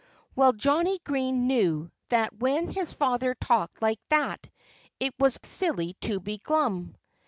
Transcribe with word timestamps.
Well, 0.35 0.51
Johnnie 0.53 0.97
Green 1.03 1.45
knew 1.45 1.91
that 2.09 2.35
when 2.35 2.71
his 2.71 2.91
father 2.91 3.35
talked 3.35 3.83
like 3.83 3.99
that 4.09 4.49
it 4.99 5.13
was 5.19 5.37
silly 5.43 5.93
to 6.01 6.19
be 6.19 6.39
glum. 6.39 6.95